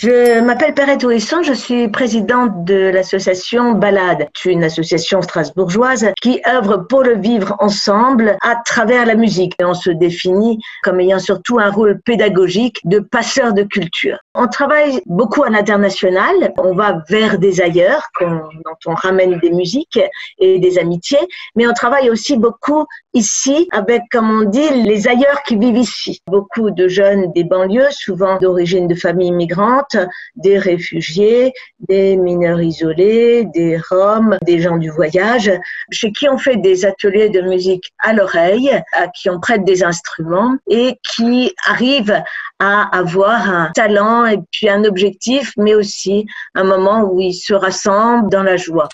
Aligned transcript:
Je 0.00 0.40
m'appelle 0.42 0.74
Perrette 0.74 1.02
Ouisson, 1.02 1.42
je 1.42 1.52
suis 1.52 1.88
présidente 1.88 2.62
de 2.62 2.88
l'association 2.90 3.72
Balade, 3.72 4.28
une 4.44 4.62
association 4.62 5.22
strasbourgeoise 5.22 6.12
qui 6.22 6.40
œuvre 6.46 6.86
pour 6.88 7.02
le 7.02 7.16
vivre 7.16 7.56
ensemble 7.58 8.36
à 8.40 8.54
travers 8.64 9.06
la 9.06 9.16
musique. 9.16 9.54
Et 9.58 9.64
on 9.64 9.74
se 9.74 9.90
définit 9.90 10.60
comme 10.84 11.00
ayant 11.00 11.18
surtout 11.18 11.58
un 11.58 11.72
rôle 11.72 12.00
pédagogique 12.02 12.78
de 12.84 13.00
passeur 13.00 13.54
de 13.54 13.64
culture. 13.64 14.18
On 14.36 14.46
travaille 14.46 15.00
beaucoup 15.06 15.42
à 15.42 15.50
l'international, 15.50 16.52
on 16.58 16.76
va 16.76 17.02
vers 17.08 17.40
des 17.40 17.60
ailleurs, 17.60 18.04
dont 18.20 18.76
on 18.86 18.94
ramène 18.94 19.40
des 19.40 19.50
musiques 19.50 19.98
et 20.38 20.60
des 20.60 20.78
amitiés, 20.78 21.26
mais 21.56 21.66
on 21.66 21.72
travaille 21.72 22.08
aussi 22.08 22.36
beaucoup 22.36 22.86
ici 23.14 23.68
avec, 23.72 24.02
comme 24.12 24.30
on 24.30 24.44
dit, 24.44 24.70
les 24.84 25.08
ailleurs 25.08 25.42
qui 25.44 25.56
vivent 25.56 25.76
ici. 25.76 26.22
Beaucoup 26.28 26.70
de 26.70 26.86
jeunes 26.86 27.32
des 27.32 27.42
banlieues, 27.42 27.90
souvent 27.90 28.38
d'origine 28.38 28.86
de 28.86 28.94
familles 28.94 29.32
migrantes, 29.32 29.87
des 30.36 30.58
réfugiés, 30.58 31.52
des 31.88 32.16
mineurs 32.16 32.60
isolés, 32.60 33.44
des 33.54 33.78
Roms, 33.90 34.36
des 34.42 34.60
gens 34.60 34.76
du 34.76 34.90
voyage, 34.90 35.50
chez 35.90 36.12
qui 36.12 36.28
on 36.28 36.38
fait 36.38 36.56
des 36.56 36.84
ateliers 36.84 37.28
de 37.28 37.40
musique 37.40 37.92
à 37.98 38.12
l'oreille, 38.12 38.70
à 38.92 39.08
qui 39.08 39.30
on 39.30 39.40
prête 39.40 39.64
des 39.64 39.82
instruments 39.82 40.56
et 40.68 40.98
qui 41.02 41.54
arrivent 41.66 42.22
à 42.58 42.96
avoir 42.96 43.48
un 43.48 43.70
talent 43.74 44.26
et 44.26 44.38
puis 44.52 44.68
un 44.68 44.84
objectif, 44.84 45.52
mais 45.56 45.74
aussi 45.74 46.26
un 46.54 46.64
moment 46.64 47.02
où 47.02 47.20
ils 47.20 47.34
se 47.34 47.54
rassemblent 47.54 48.30
dans 48.30 48.42
la 48.42 48.56
joie. 48.56 48.88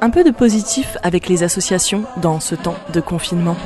Un 0.00 0.10
peu 0.10 0.24
de 0.24 0.30
positif 0.30 0.98
avec 1.02 1.28
les 1.28 1.42
associations 1.42 2.04
dans 2.18 2.40
ce 2.40 2.54
temps 2.54 2.76
de 2.92 3.00
confinement. 3.00 3.56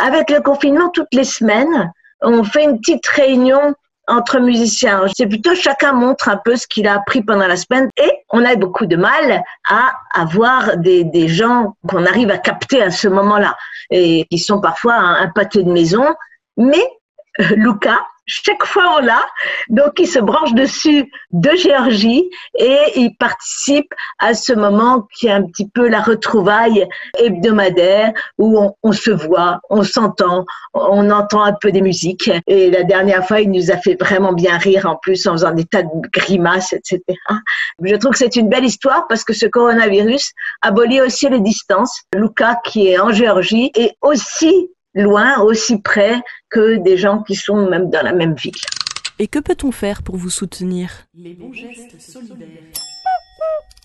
Avec 0.00 0.30
le 0.30 0.40
confinement, 0.40 0.88
toutes 0.88 1.12
les 1.12 1.24
semaines, 1.24 1.92
on 2.22 2.44
fait 2.44 2.64
une 2.64 2.78
petite 2.78 3.06
réunion 3.06 3.74
entre 4.06 4.40
musiciens. 4.40 5.04
C'est 5.16 5.26
plutôt 5.26 5.54
chacun 5.54 5.92
montre 5.92 6.28
un 6.28 6.36
peu 6.36 6.56
ce 6.56 6.66
qu'il 6.66 6.88
a 6.88 6.94
appris 6.94 7.22
pendant 7.22 7.46
la 7.46 7.56
semaine 7.56 7.88
et 7.96 8.10
on 8.30 8.44
a 8.44 8.56
beaucoup 8.56 8.86
de 8.86 8.96
mal 8.96 9.42
à 9.68 9.92
avoir 10.12 10.76
des, 10.76 11.28
gens 11.28 11.76
qu'on 11.86 12.04
arrive 12.06 12.30
à 12.30 12.38
capter 12.38 12.82
à 12.82 12.90
ce 12.90 13.08
moment-là 13.08 13.56
et 13.90 14.26
qui 14.30 14.38
sont 14.38 14.60
parfois 14.60 14.94
un, 14.94 15.28
pâté 15.28 15.62
de 15.62 15.70
maison. 15.70 16.04
Mais 16.56 16.84
euh, 17.40 17.44
Lucas, 17.56 18.00
chaque 18.30 18.64
fois 18.64 18.96
on 18.98 19.00
l'a. 19.00 19.22
Donc 19.68 19.98
il 19.98 20.06
se 20.06 20.18
branche 20.18 20.54
dessus 20.54 21.10
de 21.32 21.50
Géorgie 21.56 22.30
et 22.58 22.78
il 22.96 23.16
participe 23.16 23.92
à 24.18 24.34
ce 24.34 24.52
moment 24.52 25.06
qui 25.14 25.26
est 25.26 25.32
un 25.32 25.42
petit 25.42 25.68
peu 25.68 25.88
la 25.88 26.00
retrouvaille 26.00 26.86
hebdomadaire 27.18 28.12
où 28.38 28.58
on, 28.82 28.92
se 28.92 29.10
voit, 29.10 29.60
on 29.68 29.82
s'entend, 29.82 30.44
on 30.74 31.10
entend 31.10 31.42
un 31.42 31.52
peu 31.52 31.72
des 31.72 31.82
musiques. 31.82 32.30
Et 32.46 32.70
la 32.70 32.84
dernière 32.84 33.26
fois, 33.26 33.40
il 33.40 33.50
nous 33.50 33.70
a 33.70 33.76
fait 33.76 33.96
vraiment 34.00 34.32
bien 34.32 34.56
rire 34.58 34.86
en 34.86 34.96
plus 34.96 35.26
en 35.26 35.32
faisant 35.32 35.52
des 35.52 35.64
tas 35.64 35.82
de 35.82 35.88
grimaces, 36.12 36.72
etc. 36.72 37.02
Je 37.82 37.96
trouve 37.96 38.12
que 38.12 38.18
c'est 38.18 38.36
une 38.36 38.48
belle 38.48 38.64
histoire 38.64 39.06
parce 39.08 39.24
que 39.24 39.32
ce 39.32 39.46
coronavirus 39.46 40.32
abolit 40.62 41.00
aussi 41.00 41.28
les 41.28 41.40
distances. 41.40 42.02
Lucas 42.14 42.56
qui 42.64 42.88
est 42.88 42.98
en 42.98 43.10
Géorgie 43.10 43.70
est 43.74 43.96
aussi 44.00 44.70
loin, 44.94 45.40
aussi 45.40 45.80
près 45.80 46.20
que 46.48 46.76
des 46.76 46.96
gens 46.96 47.22
qui 47.22 47.34
sont 47.34 47.68
même 47.68 47.90
dans 47.90 48.02
la 48.02 48.12
même 48.12 48.34
ville. 48.34 48.52
Et 49.18 49.28
que 49.28 49.38
peut-on 49.38 49.70
faire 49.70 50.02
pour 50.02 50.16
vous 50.16 50.30
soutenir? 50.30 50.90
Les 51.14 51.34
bons 51.34 51.52
gestes 51.52 52.00
solidaires. 52.00 52.48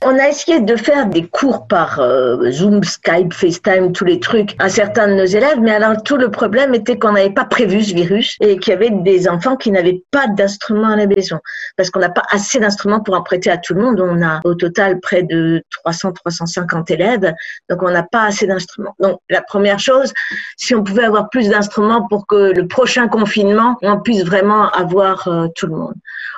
On 0.04 0.20
a 0.20 0.28
essayé 0.28 0.60
de 0.60 0.76
faire 0.76 1.08
des 1.08 1.26
cours 1.26 1.68
par 1.68 2.00
euh, 2.00 2.52
Zoom, 2.52 2.84
Skype, 2.84 3.34
FaceTime, 3.34 3.94
tous 3.94 4.03
les 4.03 4.19
trucs 4.19 4.53
à 4.59 4.68
certains 4.68 5.08
de 5.08 5.14
nos 5.14 5.25
élèves, 5.25 5.59
mais 5.62 5.72
alors 5.72 6.03
tout 6.03 6.18
le 6.18 6.30
problème 6.30 6.75
était 6.75 7.00
qu'on 7.00 7.14
n'avait 7.14 7.30
pas 7.30 7.46
prévu 7.46 7.81
ce 7.81 7.96
virus 7.96 8.36
et 8.42 8.58
qu'il 8.58 8.72
y 8.72 8.75
avait 8.75 8.90
des 8.90 9.30
enfants 9.30 9.56
qui 9.56 9.72
n'avaient 9.72 10.03
pas 10.12 10.28
d'instruments 10.28 10.90
à 10.90 10.96
la 10.97 11.08
maison 11.08 11.40
parce 11.78 11.90
qu'on 11.90 12.02
n'a 12.02 12.09
pas 12.09 12.24
assez 12.30 12.59
d'instruments 12.59 13.00
pour 13.00 13.16
en 13.16 13.24
prêter 13.24 13.50
à 13.50 13.58
tout 13.58 13.74
le 13.74 13.81
monde. 13.81 14.02
On 14.02 14.22
a 14.22 14.42
au 14.44 14.53
total 14.53 15.00
près 15.00 15.24
de 15.24 15.64
300-350 15.88 16.92
élèves, 16.92 17.34
donc 17.69 17.81
on 17.81 17.90
n'a 17.90 18.03
pas 18.03 18.24
assez 18.24 18.48
d'instruments. 18.48 18.96
Donc 19.00 19.19
la 19.30 19.42
première 19.42 19.80
chose, 19.80 20.14
si 20.58 20.75
on 20.75 20.84
pouvait 20.84 21.06
avoir 21.06 21.30
plus 21.30 21.50
d'instruments 21.50 22.06
pour 22.09 22.28
que 22.28 22.52
le 22.53 22.68
prochain 22.68 23.08
confinement, 23.08 23.78
on 23.81 24.02
puisse 24.02 24.25
vraiment 24.25 24.69
avoir 24.72 25.28
euh, 25.30 25.48
tout 25.56 25.68
le 25.68 25.75
monde. 25.75 25.96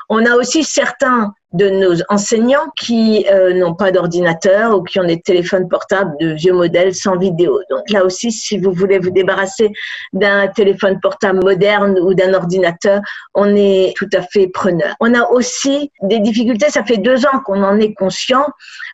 On 0.09 0.25
a 0.25 0.35
aussi 0.35 0.63
certains 0.63 1.33
de 1.53 1.69
nos 1.69 1.95
enseignants 2.09 2.67
qui 2.75 3.25
euh, 3.31 3.53
n'ont 3.53 3.73
pas 3.73 3.91
d'ordinateur 3.91 4.77
ou 4.77 4.83
qui 4.83 4.99
ont 4.99 5.05
des 5.05 5.21
téléphones 5.21 5.69
portables 5.69 6.13
de 6.19 6.33
vieux 6.33 6.51
modèles 6.51 6.93
sans 6.93 7.17
vidéo. 7.17 7.61
Donc 7.69 7.89
là 7.89 8.03
aussi, 8.03 8.31
si 8.31 8.57
vous 8.57 8.73
voulez 8.73 8.99
vous 8.99 9.11
débarrasser 9.11 9.71
d'un 10.11 10.47
téléphone 10.47 10.99
portable 10.99 11.39
moderne 11.41 11.97
ou 12.01 12.13
d'un 12.13 12.33
ordinateur, 12.33 12.99
on 13.33 13.55
est 13.55 13.93
tout 13.95 14.09
à 14.13 14.21
fait 14.21 14.47
preneur. 14.47 14.95
On 14.99 15.13
a 15.13 15.25
aussi 15.29 15.91
des 16.01 16.19
difficultés, 16.19 16.69
ça 16.69 16.83
fait 16.83 16.97
deux 16.97 17.25
ans 17.25 17.39
qu'on 17.45 17.63
en 17.63 17.79
est 17.79 17.93
conscient. 17.93 18.45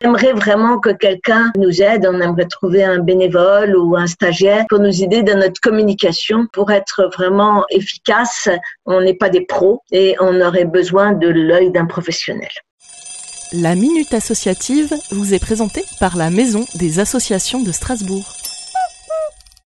On 0.02 0.08
aimerait 0.08 0.32
vraiment 0.32 0.78
que 0.78 0.90
quelqu'un 0.90 1.50
nous 1.56 1.82
aide, 1.82 2.06
on 2.08 2.20
aimerait 2.20 2.46
trouver 2.46 2.84
un 2.84 3.00
bénévole 3.00 3.76
ou 3.76 3.96
un 3.96 4.06
stagiaire 4.06 4.64
pour 4.68 4.78
nous 4.78 5.02
aider 5.02 5.22
dans 5.22 5.38
notre 5.38 5.60
communication 5.60 6.46
pour 6.52 6.70
être 6.70 7.10
vraiment 7.16 7.64
efficace. 7.70 8.48
On 8.86 9.00
n'est 9.00 9.14
pas 9.14 9.28
des 9.28 9.44
pros 9.44 9.82
et 9.90 10.14
on 10.20 10.40
aurait 10.40 10.66
besoin 10.66 11.12
de 11.12 11.28
l'œil 11.28 11.72
d'un 11.72 11.86
professionnel. 11.86 12.53
La 13.56 13.76
Minute 13.76 14.12
Associative 14.14 14.96
vous 15.12 15.32
est 15.32 15.38
présentée 15.38 15.84
par 16.00 16.16
la 16.16 16.28
Maison 16.28 16.66
des 16.74 16.98
Associations 16.98 17.62
de 17.62 17.70
Strasbourg. 17.70 18.33